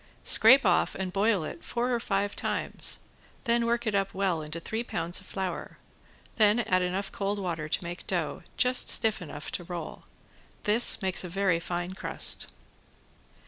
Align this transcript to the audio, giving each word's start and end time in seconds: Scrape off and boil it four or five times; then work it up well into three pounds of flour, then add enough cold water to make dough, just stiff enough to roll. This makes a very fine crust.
Scrape 0.23 0.65
off 0.65 0.95
and 0.95 1.13
boil 1.13 1.43
it 1.43 1.63
four 1.63 1.93
or 1.93 1.99
five 1.99 2.35
times; 2.35 3.01
then 3.43 3.67
work 3.67 3.85
it 3.85 3.93
up 3.93 4.15
well 4.15 4.41
into 4.41 4.59
three 4.59 4.83
pounds 4.83 5.21
of 5.21 5.27
flour, 5.27 5.77
then 6.37 6.61
add 6.61 6.81
enough 6.81 7.11
cold 7.11 7.37
water 7.37 7.69
to 7.69 7.83
make 7.83 8.07
dough, 8.07 8.41
just 8.57 8.89
stiff 8.89 9.21
enough 9.21 9.51
to 9.51 9.63
roll. 9.63 10.03
This 10.63 11.03
makes 11.03 11.23
a 11.23 11.29
very 11.29 11.59
fine 11.59 11.93
crust. 11.93 12.47